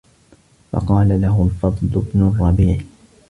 [0.71, 2.79] فَقَالَ لَهُ الْفَضْلُ بْنُ الرَّبِيعِ